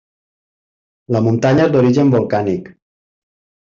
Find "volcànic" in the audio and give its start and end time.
2.17-2.73